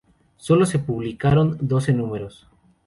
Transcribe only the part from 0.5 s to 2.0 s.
se publicaron doce